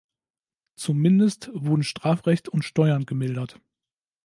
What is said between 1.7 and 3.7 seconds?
Strafrecht und Steuern gemildert.